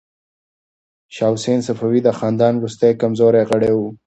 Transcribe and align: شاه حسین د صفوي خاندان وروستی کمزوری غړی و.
شاه 1.15 1.33
حسین 1.35 1.59
د 1.61 1.65
صفوي 1.67 2.01
خاندان 2.19 2.53
وروستی 2.55 2.91
کمزوری 3.01 3.43
غړی 3.49 3.71
و. 3.75 3.79